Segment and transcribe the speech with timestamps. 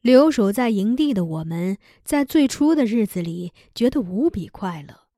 [0.00, 5.08] 留守在营地的我们，在最初的日子里觉得无比快乐。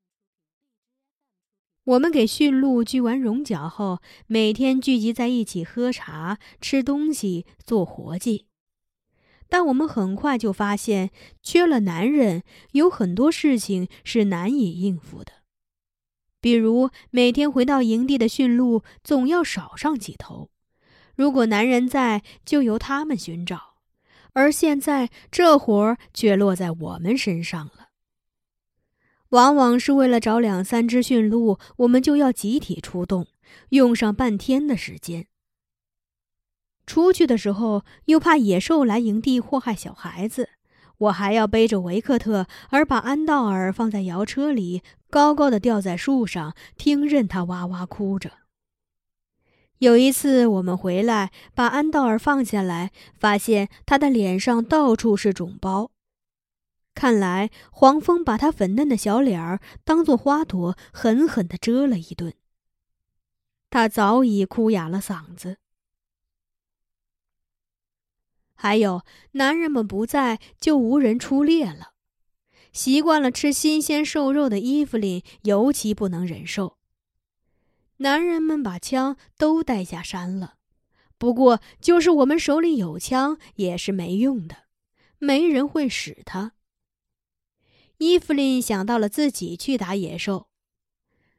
[1.85, 8.47] 我们给驯鹿锯完绒角后，每天聚集在一起喝茶、吃东西、做活计。
[9.49, 11.11] 但我们很快就发现，
[11.43, 15.33] 缺了男人，有很多事情是难以应付的。
[16.41, 20.51] 比如，每天回到营地的驯鹿总要少上几头，
[21.17, 23.70] 如果男人在，就由他们寻找。
[24.33, 27.89] 而现在，这活儿却落在我们身上了。
[29.31, 33.29] 往往是为了找两三只驯鹿，我们就要集体出动，
[33.69, 35.27] 用上半天的时间。
[36.87, 40.49] 出去的时候，又怕野兽来营地祸害小孩子，
[40.99, 48.40] 我还要背着维克特，而把安道尔放在摇车里，高高的吊在树上，听任他哇哇哭着。
[49.81, 55.91] 有一次，我们回来把安道尔放下来，发现他的脸上到处是肿包。
[56.95, 62.35] 看来黄蜂把他粉嫩的小脸儿当做花朵，狠狠地蛰了一顿。
[63.71, 65.57] 他早已哭哑了嗓子。
[68.55, 71.95] 还有，男人们不在，就无人出猎了。
[72.71, 76.80] 习惯了吃新鲜瘦肉的伊芙琳尤其不能忍受。
[78.03, 80.55] 男人们把枪都带下山了，
[81.19, 84.57] 不过就是我们手里有枪也是没用的，
[85.19, 86.53] 没人会使它。
[87.99, 90.49] 伊芙琳想到了自己去打野兽，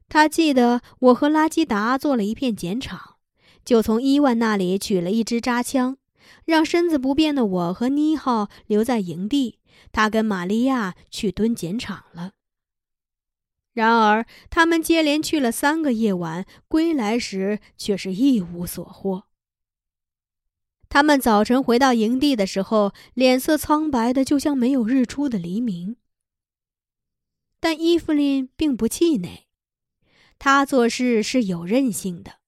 [0.07, 3.15] 他记得我和拉基达做了一片碱场，
[3.65, 5.97] 就从伊万那里取了一支扎枪，
[6.45, 9.57] 让身子不便的我和妮浩留在营地，
[9.91, 12.33] 他跟玛利亚去蹲碱场了。
[13.73, 19.23] 然而，他们接连去了三个夜晚，归来时却是一无所获。
[20.89, 25.95] 他们早晨回到营地的时候，脸色苍白的，就像没有日出的黎明。
[27.61, 29.47] 但伊芙琳并不气馁，
[30.37, 32.39] 她做事是有韧性的。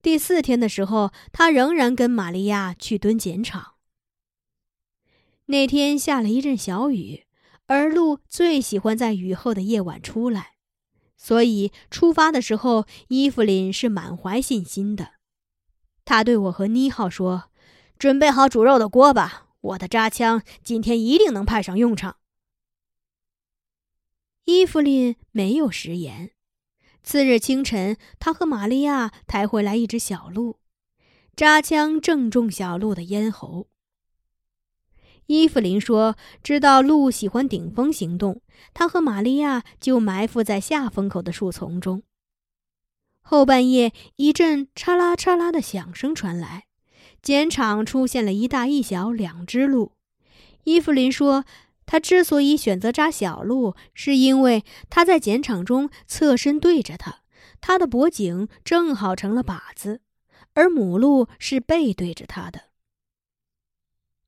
[0.00, 3.74] 第四天的时候，她仍然跟玛利亚去蹲碱场。
[5.46, 7.23] 那天下了一阵小雨。
[7.66, 10.56] 而鹿最喜欢在雨后的夜晚出来，
[11.16, 15.12] 所以出发的时候，伊芙琳是满怀信心的。
[16.04, 17.50] 他对我和妮浩说
[17.98, 22.16] ：“准备好煮肉的锅吧，我的扎枪今天一定能派上用场。”
[24.44, 26.32] 伊芙琳没有食言。
[27.02, 30.58] 次日清晨，他和玛利亚抬回来一只小鹿，
[31.34, 33.68] 扎枪正中小鹿的咽喉。
[35.26, 38.42] 伊芙琳说：“知道鹿喜欢顶风行动，
[38.74, 42.02] 他和玛利亚就埋伏在下风口的树丛中。
[43.22, 46.66] 后半夜，一阵嚓啦嚓啦的响声传来，
[47.22, 49.92] 碱场出现了一大一小两只鹿。
[50.64, 51.46] 伊芙琳说，
[51.86, 57.20] 他之所以选择扎小鹿，是因为他在碱场中侧身对着他，
[57.62, 60.02] 他的脖颈正好成了靶子，
[60.52, 62.60] 而母鹿是背对着他的。”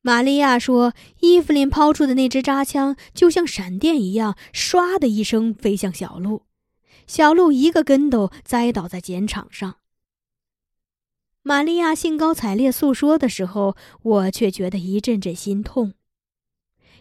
[0.07, 6.45] 玛利亚说：“伊芙琳抛出的那支扎枪就像闪电一样，唰的一声飞向小鹿，
[7.09, 9.79] 小鹿一个跟斗栽倒在碱场上。”
[11.43, 15.95] 玛利亚兴高采烈诉说的时候，我却觉得一阵阵心痛，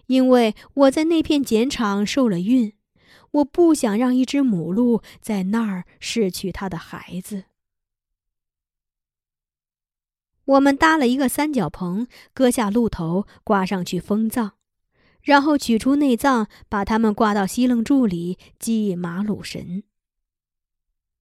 [0.07, 2.73] 因为我在那片碱场受了孕，
[3.33, 7.43] 我不想让一只母鹿在那儿失去它的孩子。
[10.45, 14.51] 我们搭了一个三角棚，割下鹿头，挂上去封葬，
[15.21, 19.83] 然后取出内脏，把它们挂到西楞柱里祭马鲁神。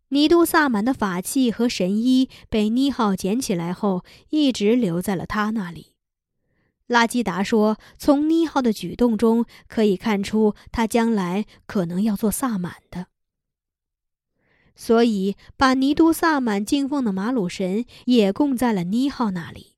[0.08, 5.94] 尼都萨满的法器和神衣被妮浩捡起来后，一直留在了他那里。
[6.86, 13.06] 拉基达说，从妮浩的举动中可以看出，他将来可能要做萨满的。
[14.74, 19.76] 所以，把尼都萨满敬奉的马鲁神也供在了妮浩那里。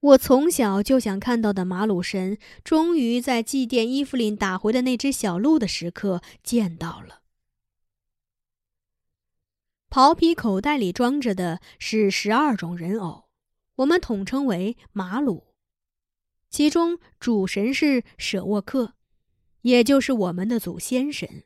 [0.00, 7.20] 我从小就想看到的马鲁神，终于在祭奠伊芙琳打回的那只小鹿的时刻见到了。
[9.90, 13.28] 袍皮口袋里装着的是十二种人偶，
[13.74, 15.48] 我们统称为马鲁。
[16.48, 18.94] 其中主神是舍沃克，
[19.62, 21.44] 也就是我们的祖先神。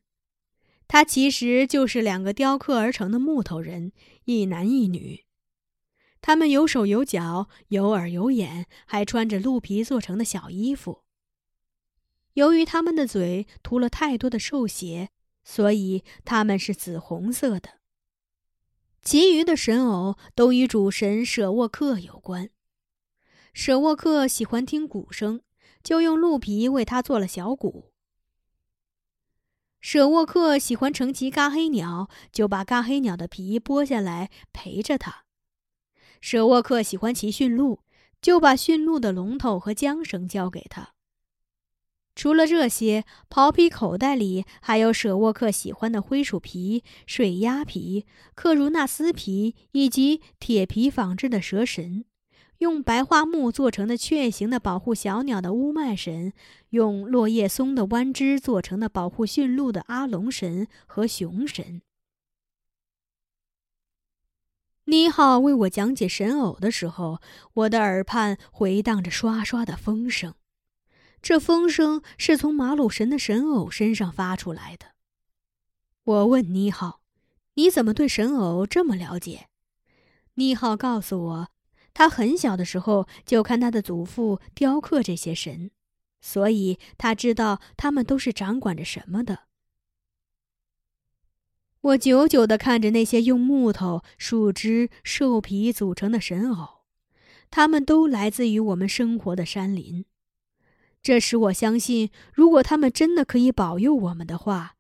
[0.86, 3.92] 他其实就是两个雕刻而成的木头人，
[4.24, 5.24] 一男一女。
[6.20, 11.02] 他们有手有脚，有耳有眼，还穿着鹿皮做成的小衣服。
[12.34, 15.10] 由于他们的嘴涂了太多的兽血，
[15.44, 17.80] 所以他们是紫红色的。
[19.02, 22.50] 其余的神偶都与主神舍沃克有关。
[23.52, 25.42] 舍沃克喜欢听鼓声，
[25.82, 27.92] 就用鹿皮为他做了小鼓。
[29.84, 35.24] 舍沃克喜欢乘骑嘎黑鸟，就把嘎黑鸟的皮剥下来陪着他。
[36.22, 37.80] 舍沃克喜欢骑驯鹿，
[38.22, 40.94] 就把驯鹿的龙头和缰绳交给他。
[42.14, 52.06] 除了这些，袍皮口袋里还有舍沃克喜欢的灰鼠皮、水鸭皮、克如纳斯皮以及铁皮仿制的蛇神。
[52.64, 56.32] 用白桦木做成的雀形的保护小鸟的乌麦神，
[56.70, 61.82] 用落叶松的弯枝做成的保护驯鹿的阿龙神和熊神。
[64.86, 67.20] 妮浩为我讲解神偶的时候，
[67.52, 70.34] 我的耳畔回荡着刷刷的风声，
[71.20, 74.86] 这风声是从马鲁神的神偶身上发出来的。
[76.04, 77.02] 我问妮浩
[77.56, 79.48] ：“你怎么对神偶这么了解？”
[80.36, 81.53] 妮浩告诉我。
[81.94, 85.70] 他很小的时候就看他的祖父雕刻这些神，
[86.20, 89.44] 所以他知道他们都是掌管着什么的。
[91.80, 96.82] 我久久地看着那些用木头、树枝、兽皮组成的神偶，
[97.50, 100.04] 他们都来自于我们生活的山林。
[101.02, 104.76] 这使我相信，如果他们真的可以保佑我们的话，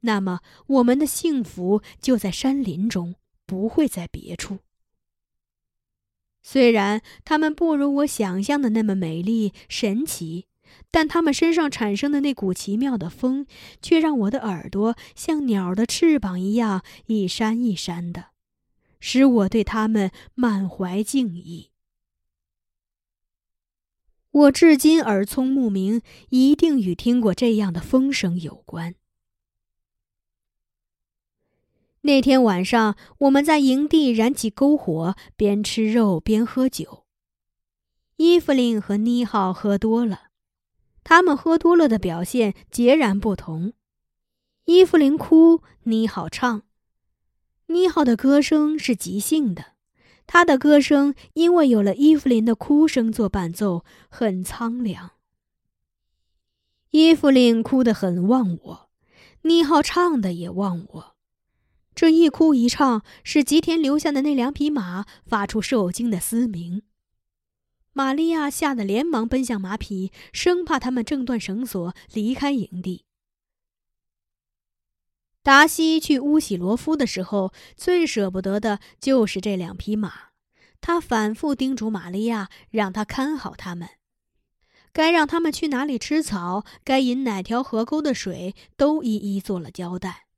[0.00, 3.14] 那么我们的幸福就在山林中，
[3.46, 4.58] 不会在别处。
[6.42, 10.46] 虽然它们不如我想象的那么美丽神奇，
[10.90, 13.46] 但它们身上产生的那股奇妙的风，
[13.82, 18.26] 却让我的耳朵像鸟的翅膀一样一扇一扇的，
[18.98, 21.70] 使我对它们满怀敬意。
[24.32, 28.94] 我至今耳聪目明，一定与听过这样的风声有关。
[32.02, 37.04] 那天晚上，我们在营地燃起篝火，边吃肉边喝酒。
[38.16, 40.28] 伊芙琳和妮浩喝多了，
[41.04, 43.74] 他们喝多了的表现截然不同。
[44.64, 46.62] 伊芙琳哭，妮浩唱。
[47.66, 49.74] 妮浩的歌声是即兴的，
[50.26, 55.10] 他的歌声因为有了伊芙琳的哭声做伴奏，很苍凉。
[56.90, 58.90] 伊芙琳哭得很忘我，
[59.42, 61.09] 妮浩唱的也忘我。
[62.00, 66.80] 这一哭一唱，使吉田留下的那两匹马发出受惊的嘶鸣。
[67.92, 73.04] 玛利亚吓得连忙奔向马匹，生怕他们挣断绳索离开营地。
[75.42, 80.30] 达西去乌喜罗夫的时候，最舍不得的就是这两匹马。
[80.80, 83.86] 他反复叮嘱玛利亚，让他看好他们，
[84.94, 90.28] 该让他们去哪里吃草，该饮哪条河沟的水，都一一做了交代。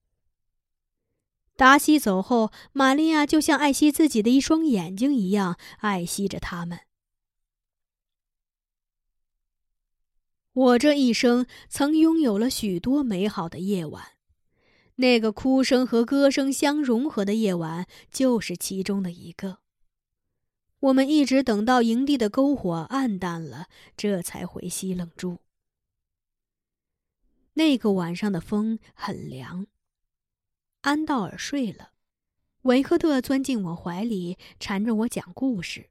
[1.62, 6.81] 达西走后，玛利亚就像爱惜自己的一双眼睛一样爱惜着他们。
[10.52, 14.14] 我这一生曾拥有了许多美好的夜晚，
[14.97, 19.59] 那个哭声和歌声相融合的夜晚就是其中的一个。
[20.81, 25.38] 我们一直等到营地的篝火暗淡了，这才回西冷住。
[27.52, 29.69] 那个晚上的风很凉。
[30.83, 31.93] 安道尔睡了，
[32.62, 35.91] 维克特钻进我怀里，缠着我讲故事。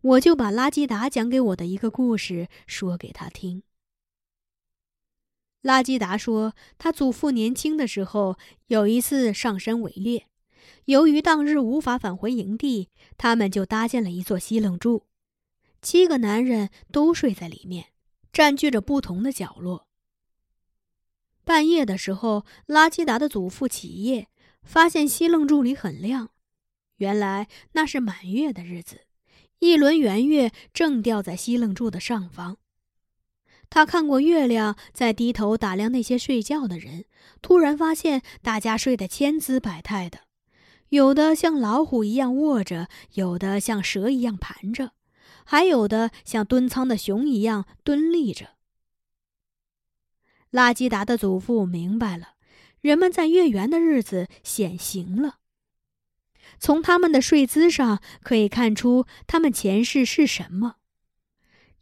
[0.00, 3.62] 我就把拉基达讲给我的一个故事说给他听。
[5.62, 8.36] 拉基达说，他祖父年轻的时候
[8.66, 10.26] 有一次上山围猎，
[10.86, 15.06] 由于当日无法返回营地，他们就搭建了一座西冷柱，
[15.80, 17.92] 七个男人都睡在里面，
[18.32, 19.86] 占据着不同的角落。
[21.50, 24.28] 半夜的时候，拉基达的祖父起夜，
[24.62, 26.30] 发现西楞柱里很亮。
[26.98, 29.00] 原来那是满月的日子，
[29.58, 32.58] 一轮圆月正吊在西楞柱的上方。
[33.68, 37.06] 他看过月亮，在低头打量那些睡觉的人，
[37.42, 40.20] 突然发现大家睡得千姿百态的，
[40.90, 44.92] 有的像老虎一样卧着，有的像蛇一样盘着，
[45.44, 48.50] 还有的像蹲仓的熊一样蹲立着。
[50.50, 52.34] 拉基达的祖父明白了，
[52.80, 55.38] 人们在月圆的日子显形了。
[56.58, 60.76] 从他们的睡姿上可以看出，他们前世是什么。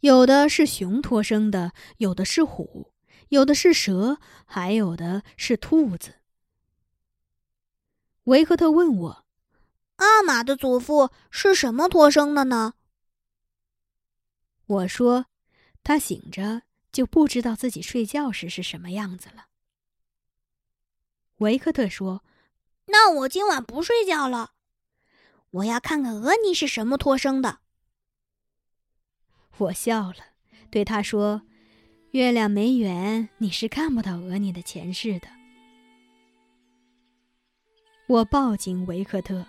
[0.01, 2.93] 有的是熊托生的，有的是虎，
[3.29, 6.15] 有的是蛇，还有的是兔子。
[8.25, 9.25] 维克特问我
[9.97, 12.75] ：“阿玛的祖父是什么托生的呢？”
[14.67, 15.25] 我说
[15.83, 16.61] ：“他醒着。”
[16.91, 19.47] 就不知道自己睡觉时是什么样子了。
[21.37, 22.23] 维克特说
[22.87, 24.53] ：“那我今晚不睡觉了，
[25.51, 27.59] 我要看看俄尼是什么托生的。”
[29.57, 30.17] 我笑了，
[30.69, 31.43] 对他说
[32.11, 35.29] ：“月亮没圆，你是看不到额尼的前世的。”
[38.07, 39.45] 我抱紧维克特，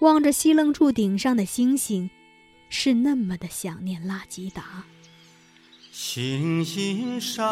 [0.00, 2.10] 望着西楞柱顶上的星星，
[2.68, 4.84] 是那么的想念拉吉达。
[5.96, 7.44] 星星闪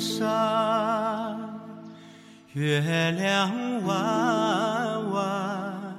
[0.00, 1.38] 闪，
[2.54, 2.80] 月
[3.12, 5.96] 亮弯弯，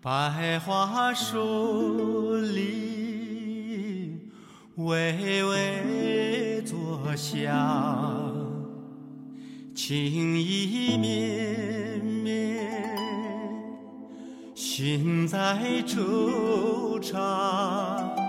[0.00, 4.18] 百花树里
[4.74, 7.54] 微微作响。
[9.72, 12.68] 情意绵绵，
[14.52, 18.20] 心在惆怅。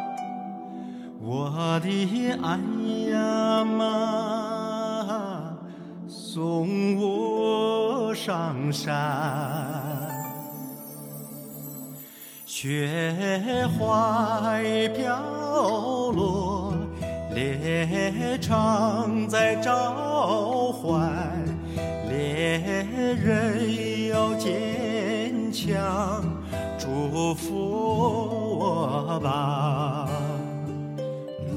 [1.25, 1.88] 我的
[2.44, 2.60] 爱
[3.10, 5.56] 呀妈，
[6.06, 8.94] 送我上山。
[12.46, 14.60] 雪花
[14.94, 15.18] 飘
[16.12, 16.74] 落。
[17.34, 21.10] 猎场在召唤，
[22.10, 25.74] 猎人要坚强，
[26.77, 27.56] 祝福
[28.60, 30.10] 我吧。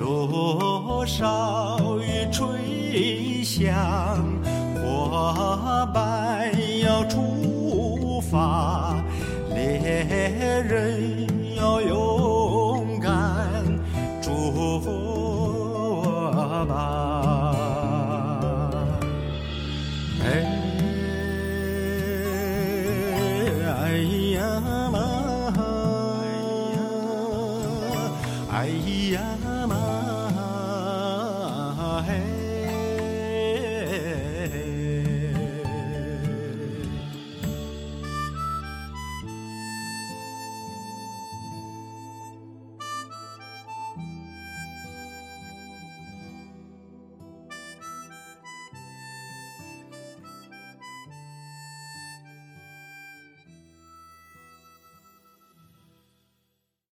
[0.07, 3.75] 多少雨吹响，
[4.81, 6.49] 花瓣
[6.81, 8.95] 要出发，
[9.53, 10.05] 猎
[10.63, 11.26] 人